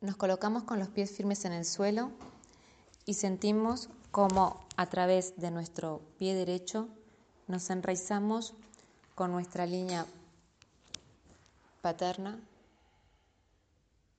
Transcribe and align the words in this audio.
Nos 0.00 0.16
colocamos 0.16 0.62
con 0.62 0.78
los 0.78 0.88
pies 0.88 1.10
firmes 1.10 1.44
en 1.44 1.52
el 1.52 1.64
suelo 1.64 2.12
y 3.04 3.14
sentimos 3.14 3.88
como 4.12 4.64
a 4.76 4.86
través 4.86 5.36
de 5.40 5.50
nuestro 5.50 6.02
pie 6.18 6.36
derecho 6.36 6.88
nos 7.48 7.68
enraizamos 7.70 8.54
con 9.16 9.32
nuestra 9.32 9.66
línea 9.66 10.06
paterna 11.82 12.38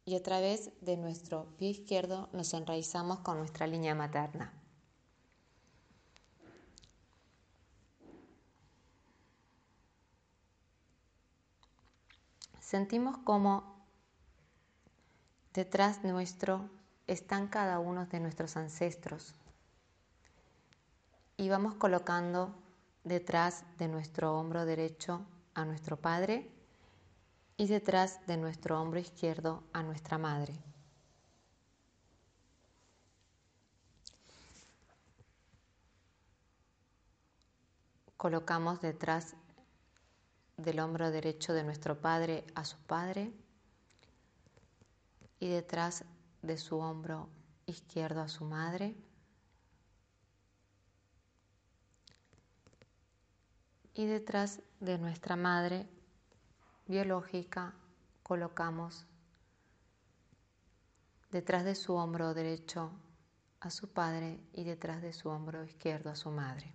y 0.03 0.15
a 0.15 0.23
través 0.23 0.71
de 0.81 0.97
nuestro 0.97 1.45
pie 1.57 1.69
izquierdo 1.69 2.27
nos 2.33 2.53
enraizamos 2.53 3.19
con 3.19 3.37
nuestra 3.37 3.65
línea 3.65 3.95
materna. 3.95 4.51
Sentimos 12.59 13.17
como 13.19 13.78
detrás 15.53 16.03
nuestro 16.03 16.69
están 17.07 17.47
cada 17.47 17.79
uno 17.79 18.05
de 18.05 18.19
nuestros 18.19 18.55
ancestros 18.55 19.33
y 21.37 21.49
vamos 21.49 21.75
colocando 21.75 22.53
detrás 23.03 23.63
de 23.77 23.87
nuestro 23.87 24.37
hombro 24.37 24.65
derecho 24.65 25.25
a 25.55 25.65
nuestro 25.65 25.97
Padre 25.97 26.51
y 27.57 27.67
detrás 27.67 28.25
de 28.27 28.37
nuestro 28.37 28.79
hombro 28.79 28.99
izquierdo 28.99 29.63
a 29.73 29.81
nuestra 29.81 30.17
Madre. 30.17 30.53
Colocamos 38.17 38.81
detrás 38.81 39.33
del 40.57 40.79
hombro 40.79 41.09
derecho 41.09 41.53
de 41.53 41.63
nuestro 41.63 41.99
Padre 41.99 42.45
a 42.53 42.65
su 42.65 42.77
Padre 42.79 43.33
y 45.39 45.47
detrás 45.47 46.05
de 46.41 46.57
su 46.57 46.77
hombro 46.77 47.29
izquierdo 47.65 48.21
a 48.21 48.27
su 48.27 48.45
Madre. 48.45 48.95
y 53.99 54.05
detrás 54.05 54.61
de 54.79 54.97
nuestra 54.97 55.35
madre 55.35 55.85
biológica 56.87 57.73
colocamos 58.23 59.05
detrás 61.31 61.65
de 61.65 61.75
su 61.75 61.95
hombro 61.95 62.33
derecho 62.33 62.91
a 63.59 63.69
su 63.69 63.89
padre 63.89 64.39
y 64.53 64.63
detrás 64.63 65.01
de 65.01 65.11
su 65.11 65.27
hombro 65.27 65.65
izquierdo 65.65 66.09
a 66.09 66.15
su 66.15 66.31
madre. 66.31 66.73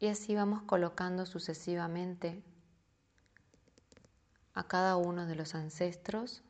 Y 0.00 0.08
así 0.08 0.34
vamos 0.34 0.62
colocando 0.62 1.24
sucesivamente 1.24 2.42
a 4.58 4.64
cada 4.64 4.96
uno 4.96 5.24
de 5.26 5.36
los 5.36 5.54
ancestros 5.54 6.42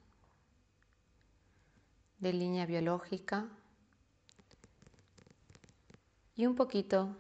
de 2.20 2.33
línea 2.33 2.65
biológica 2.65 3.50
y 6.34 6.47
un 6.47 6.55
poquito 6.55 7.15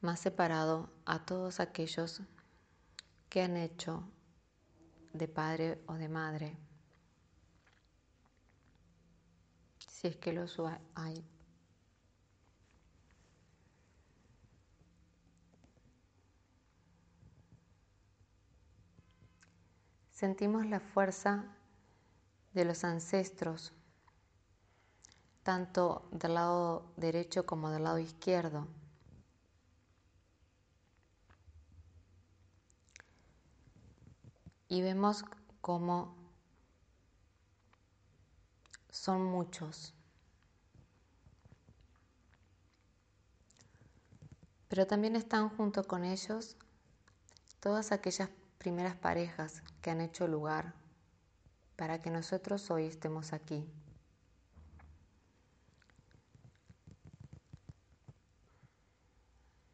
más 0.00 0.18
separado 0.18 0.90
a 1.04 1.24
todos 1.24 1.60
aquellos 1.60 2.20
que 3.28 3.42
han 3.42 3.56
hecho 3.56 4.02
de 5.12 5.28
padre 5.28 5.80
o 5.86 5.94
de 5.94 6.08
madre, 6.08 6.56
si 9.86 10.08
es 10.08 10.16
que 10.16 10.32
los 10.32 10.60
hay. 10.96 11.24
Sentimos 20.14 20.64
la 20.64 20.80
fuerza 20.80 21.44
de 22.54 22.64
los 22.64 22.84
ancestros, 22.84 23.74
tanto 25.42 26.08
del 26.10 26.34
lado 26.34 26.90
derecho 26.96 27.44
como 27.44 27.68
del 27.68 27.84
lado 27.84 27.98
izquierdo. 27.98 28.66
y 34.74 34.82
vemos 34.82 35.24
cómo 35.60 36.16
son 38.90 39.24
muchos. 39.24 39.94
Pero 44.68 44.84
también 44.84 45.14
están 45.14 45.48
junto 45.50 45.84
con 45.84 46.04
ellos 46.04 46.56
todas 47.60 47.92
aquellas 47.92 48.30
primeras 48.64 48.96
parejas 48.96 49.62
que 49.82 49.90
han 49.90 50.00
hecho 50.00 50.26
lugar 50.26 50.72
para 51.76 52.00
que 52.00 52.08
nosotros 52.08 52.70
hoy 52.70 52.86
estemos 52.86 53.34
aquí. 53.34 53.62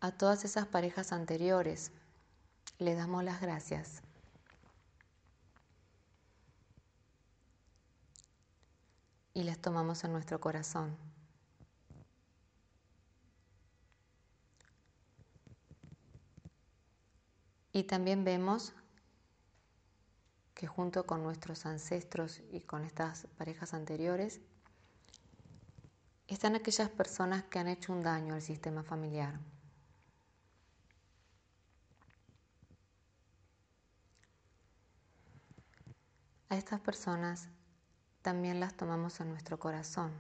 A 0.01 0.11
todas 0.11 0.45
esas 0.45 0.67
parejas 0.67 1.13
anteriores 1.13 1.93
les 2.81 2.97
damos 2.97 3.23
las 3.23 3.41
gracias. 3.41 4.03
y 9.33 9.45
las 9.45 9.59
tomamos 9.59 10.03
en 10.03 10.13
nuestro 10.13 10.41
corazón. 10.41 10.99
Y 17.73 17.85
también 17.85 18.25
vemos 18.25 18.75
que 20.61 20.67
junto 20.67 21.07
con 21.07 21.23
nuestros 21.23 21.65
ancestros 21.65 22.43
y 22.53 22.61
con 22.61 22.85
estas 22.85 23.27
parejas 23.39 23.73
anteriores, 23.73 24.43
están 26.29 26.55
aquellas 26.55 26.91
personas 26.91 27.45
que 27.45 27.59
han 27.59 27.67
hecho 27.67 27.95
un 27.95 28.03
daño 28.03 28.35
al 28.35 28.43
sistema 28.43 28.83
familiar. 28.83 29.41
A 36.51 36.59
estas 36.59 36.81
personas 36.81 37.49
también 38.21 38.61
las 38.61 38.77
tomamos 38.77 39.19
en 39.21 39.31
nuestro 39.31 39.59
corazón. 39.59 40.13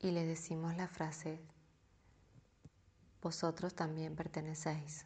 Y 0.00 0.10
le 0.12 0.24
decimos 0.24 0.74
la 0.74 0.88
frase, 0.88 1.38
vosotros 3.20 3.74
también 3.74 4.16
pertenecéis. 4.16 5.04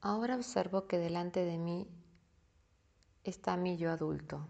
Ahora 0.00 0.36
observo 0.36 0.86
que 0.86 0.98
delante 0.98 1.44
de 1.44 1.58
mí 1.58 1.88
está 3.24 3.56
mi 3.56 3.76
yo 3.76 3.90
adulto. 3.90 4.46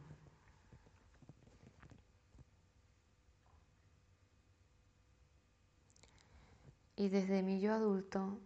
Y 6.96 7.08
desde 7.08 7.43
mi 7.43 7.61
yo 7.61 7.72
adulto 7.72 8.38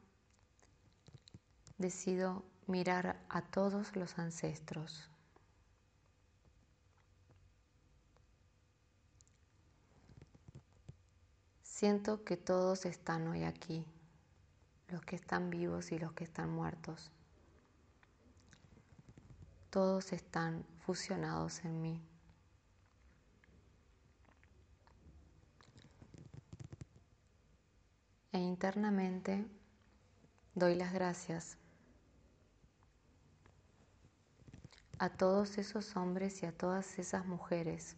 decido 1.79 2.45
mirar 2.67 3.19
a 3.29 3.43
todos 3.43 3.97
los 3.97 4.19
ancestros. 4.19 5.09
Siento 11.63 12.23
que 12.23 12.37
todos 12.37 12.87
están 12.87 13.27
hoy 13.27 13.43
aquí, 13.43 13.85
los 14.93 15.01
que 15.03 15.17
están 15.17 15.49
vivos 15.49 15.91
y 15.91 15.99
los 15.99 16.13
que 16.13 16.25
están 16.25 16.51
muertos. 16.51 17.11
Todos 19.71 20.13
están 20.13 20.65
fusionados 20.85 21.65
en 21.65 21.81
mí. 21.81 22.03
e 28.35 28.39
internamente 28.39 29.45
doy 30.55 30.75
las 30.75 30.95
gracias 30.95 31.59
a 34.99 35.11
todos 35.11 35.59
esos 35.59 35.97
hombres 35.97 36.43
y 36.43 36.47
a 36.47 36.53
todas 36.53 36.99
esas 36.99 37.27
mujeres 37.27 37.95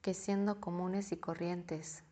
que 0.00 0.14
siendo 0.14 0.60
comunes 0.60 1.10
y 1.10 1.16
corrientes 1.16 2.04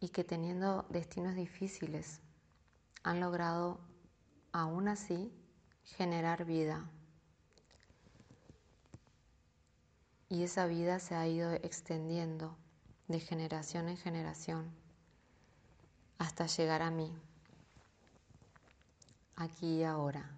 y 0.00 0.10
que 0.10 0.24
teniendo 0.24 0.86
destinos 0.90 1.34
difíciles 1.34 2.20
han 3.02 3.20
logrado 3.20 3.80
aún 4.52 4.88
así 4.88 5.32
generar 5.84 6.44
vida. 6.44 6.88
Y 10.28 10.42
esa 10.42 10.66
vida 10.66 10.98
se 10.98 11.14
ha 11.14 11.26
ido 11.26 11.52
extendiendo 11.52 12.56
de 13.08 13.20
generación 13.20 13.88
en 13.88 13.96
generación 13.96 14.70
hasta 16.18 16.46
llegar 16.46 16.82
a 16.82 16.90
mí, 16.90 17.16
aquí 19.36 19.78
y 19.78 19.84
ahora. 19.84 20.30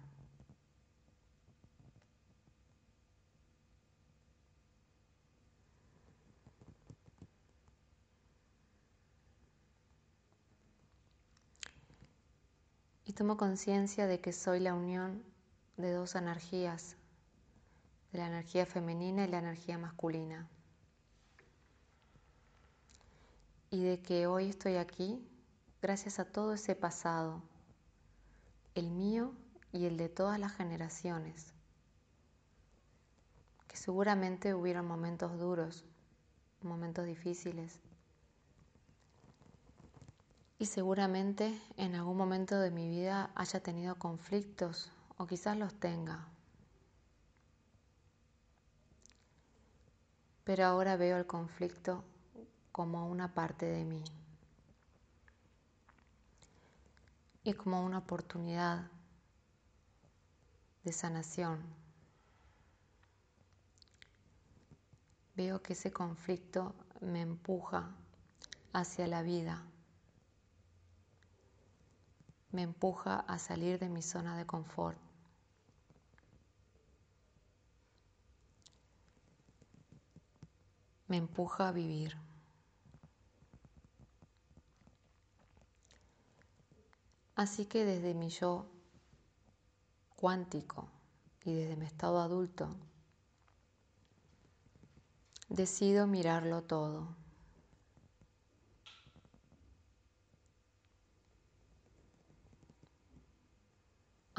Tomo 13.21 13.37
conciencia 13.37 14.07
de 14.07 14.19
que 14.19 14.33
soy 14.33 14.59
la 14.59 14.73
unión 14.73 15.23
de 15.77 15.91
dos 15.91 16.15
energías, 16.15 16.95
de 18.11 18.17
la 18.17 18.25
energía 18.25 18.65
femenina 18.65 19.25
y 19.25 19.27
la 19.27 19.37
energía 19.37 19.77
masculina. 19.77 20.49
Y 23.69 23.83
de 23.83 24.01
que 24.01 24.25
hoy 24.25 24.49
estoy 24.49 24.77
aquí 24.77 25.23
gracias 25.83 26.17
a 26.17 26.25
todo 26.25 26.53
ese 26.53 26.73
pasado, 26.73 27.43
el 28.73 28.89
mío 28.89 29.35
y 29.71 29.85
el 29.85 29.97
de 29.97 30.09
todas 30.09 30.39
las 30.39 30.53
generaciones, 30.53 31.53
que 33.67 33.77
seguramente 33.77 34.55
hubieron 34.55 34.87
momentos 34.87 35.37
duros, 35.37 35.85
momentos 36.63 37.05
difíciles, 37.05 37.79
y 40.61 40.67
seguramente 40.67 41.59
en 41.75 41.95
algún 41.95 42.15
momento 42.15 42.59
de 42.59 42.69
mi 42.69 42.87
vida 42.87 43.31
haya 43.33 43.63
tenido 43.63 43.95
conflictos 43.95 44.91
o 45.17 45.25
quizás 45.25 45.57
los 45.57 45.73
tenga. 45.73 46.27
Pero 50.43 50.65
ahora 50.67 50.97
veo 50.97 51.17
el 51.17 51.25
conflicto 51.25 52.03
como 52.71 53.09
una 53.09 53.33
parte 53.33 53.65
de 53.65 53.85
mí 53.85 54.03
y 57.43 57.53
como 57.53 57.83
una 57.83 57.97
oportunidad 57.97 58.87
de 60.83 60.93
sanación. 60.93 61.59
Veo 65.35 65.63
que 65.63 65.73
ese 65.73 65.91
conflicto 65.91 66.75
me 66.99 67.21
empuja 67.21 67.89
hacia 68.73 69.07
la 69.07 69.23
vida 69.23 69.65
me 72.51 72.63
empuja 72.63 73.19
a 73.21 73.39
salir 73.39 73.79
de 73.79 73.89
mi 73.89 74.01
zona 74.01 74.37
de 74.37 74.45
confort. 74.45 74.97
Me 81.07 81.17
empuja 81.17 81.69
a 81.69 81.71
vivir. 81.71 82.17
Así 87.35 87.65
que 87.65 87.85
desde 87.85 88.13
mi 88.13 88.29
yo 88.29 88.65
cuántico 90.15 90.87
y 91.43 91.53
desde 91.53 91.75
mi 91.75 91.85
estado 91.85 92.21
adulto, 92.21 92.69
decido 95.49 96.05
mirarlo 96.07 96.61
todo. 96.63 97.15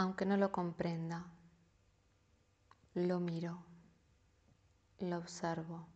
Aunque 0.02 0.26
no 0.26 0.36
lo 0.36 0.50
comprenda, 0.50 1.24
lo 2.94 3.20
miro, 3.20 3.62
lo 4.98 5.16
observo. 5.16 5.86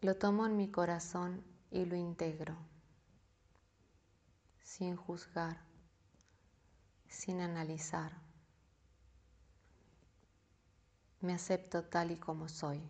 Lo 0.00 0.16
tomo 0.16 0.46
en 0.46 0.56
mi 0.56 0.70
corazón 0.70 1.42
y 1.72 1.86
lo 1.86 1.96
integro, 1.96 2.56
sin 4.62 4.94
juzgar, 4.94 5.58
sin 7.08 7.40
analizar. 7.40 8.12
Me 11.20 11.34
acepto 11.34 11.82
tal 11.84 12.12
y 12.12 12.16
como 12.16 12.48
soy. 12.48 12.88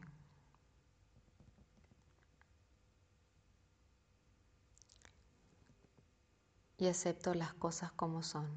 Y 6.76 6.86
acepto 6.88 7.34
las 7.34 7.54
cosas 7.54 7.92
como 7.92 8.22
son, 8.22 8.48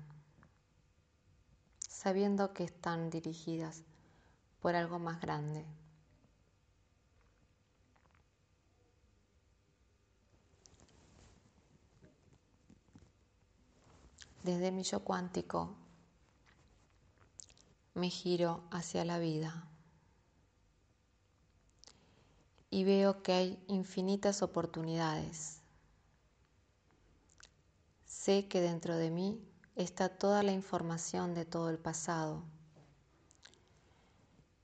sabiendo 1.88 2.54
que 2.54 2.64
están 2.64 3.10
dirigidas 3.10 3.84
por 4.60 4.76
algo 4.76 5.00
más 5.00 5.22
grande. 5.22 5.66
Desde 14.44 14.72
mi 14.72 14.84
yo 14.84 15.02
cuántico 15.02 15.76
me 17.94 18.10
giro 18.10 18.64
hacia 18.72 19.04
la 19.04 19.20
vida 19.20 19.68
y 22.70 22.84
veo 22.84 23.24
que 23.24 23.34
hay 23.34 23.64
infinitas 23.68 24.42
oportunidades 24.42 25.62
Sé 28.28 28.46
que 28.50 28.60
dentro 28.60 28.98
de 28.98 29.10
mí 29.10 29.42
está 29.78 30.10
toda 30.10 30.44
la 30.44 30.52
información 30.52 31.34
de 31.34 31.46
todo 31.46 31.70
el 31.70 31.80
pasado, 31.80 32.44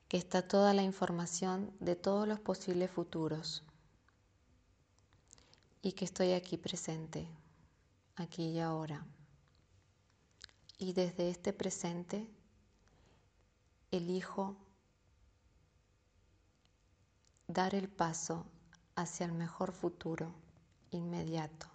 que 0.09 0.17
está 0.17 0.45
toda 0.45 0.73
la 0.73 0.83
información 0.83 1.73
de 1.79 1.95
todos 1.95 2.27
los 2.27 2.41
posibles 2.41 2.91
futuros 2.91 3.63
y 5.81 5.93
que 5.93 6.03
estoy 6.03 6.33
aquí 6.33 6.57
presente, 6.57 7.25
aquí 8.17 8.49
y 8.49 8.59
ahora. 8.59 9.05
Y 10.77 10.91
desde 10.91 11.29
este 11.29 11.53
presente 11.53 12.27
elijo 13.91 14.57
dar 17.47 17.75
el 17.75 17.87
paso 17.87 18.45
hacia 18.97 19.25
el 19.25 19.31
mejor 19.31 19.71
futuro 19.71 20.33
inmediato 20.91 21.72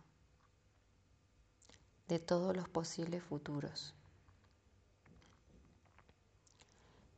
de 2.09 2.19
todos 2.19 2.57
los 2.57 2.69
posibles 2.69 3.23
futuros. 3.23 3.95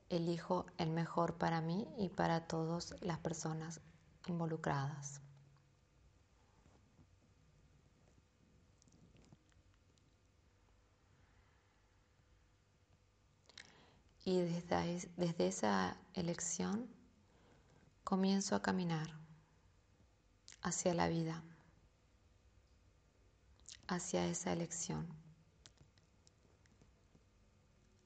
Elijo 0.09 0.67
el 0.79 0.91
mejor 0.91 1.35
para 1.35 1.61
mí 1.61 1.87
y 1.97 2.09
para 2.09 2.47
todas 2.47 2.97
las 3.01 3.19
personas 3.19 3.81
involucradas. 4.27 5.21
Y 14.25 14.41
desde, 14.41 15.09
desde, 15.17 15.47
esa 15.47 15.97
elección 16.15 16.89
comienzo 18.05 18.55
a 18.55 18.63
caminar 18.63 19.09
hacia 20.63 20.95
la 20.95 21.09
vida 21.09 21.43
hacia 23.91 24.25
esa 24.27 24.53
elección, 24.53 25.09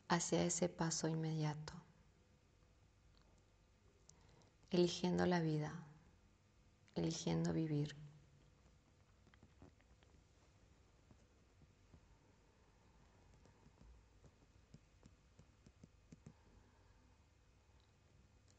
hacia 0.09 0.43
ese 0.43 0.71
paso 0.71 1.09
inmediato, 1.09 1.75
eligiendo 4.71 5.27
la 5.27 5.41
vida, 5.41 5.75
eligiendo 6.95 7.53
vivir. 7.53 7.95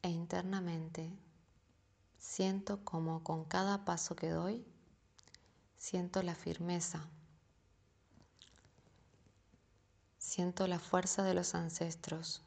E 0.02 0.10
internamente 0.10 1.10
siento 2.18 2.84
como 2.84 3.24
con 3.24 3.44
cada 3.46 3.84
paso 3.84 4.14
que 4.14 4.28
doy, 4.28 4.64
siento 5.78 6.22
la 6.22 6.34
firmeza 6.34 7.08
Siento 10.26 10.66
la 10.66 10.78
fuerza 10.80 11.22
de 11.22 11.32
los 11.32 11.54
ancestros 11.54 12.42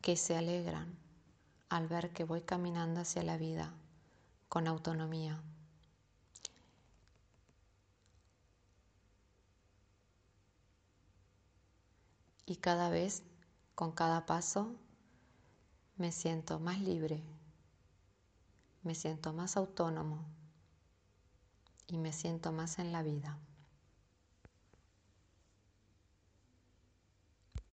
que 0.00 0.16
se 0.16 0.34
alegran 0.34 0.98
al 1.68 1.86
ver 1.86 2.12
que 2.12 2.24
voy 2.24 2.40
caminando 2.40 3.00
hacia 3.00 3.22
la 3.22 3.36
vida 3.36 3.72
con 4.48 4.66
autonomía. 4.66 5.40
Y 12.46 12.56
cada 12.56 12.88
vez, 12.88 13.22
con 13.76 13.92
cada 13.92 14.26
paso, 14.26 14.74
me 15.96 16.10
siento 16.12 16.58
más 16.58 16.80
libre, 16.80 17.22
me 18.82 18.96
siento 18.96 19.32
más 19.32 19.56
autónomo 19.56 20.39
y 21.92 21.98
me 21.98 22.12
siento 22.12 22.52
más 22.52 22.78
en 22.78 22.92
la 22.92 23.02
vida. 23.02 23.38